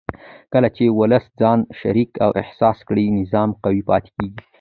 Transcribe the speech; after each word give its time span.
کله 0.53 0.69
چې 0.75 0.83
ولس 0.99 1.25
ځان 1.39 1.59
شریک 1.79 2.11
احساس 2.41 2.77
کړي 2.87 3.05
نظام 3.19 3.49
قوي 3.63 3.81
پاتې 3.89 4.09
کېږي 4.17 4.39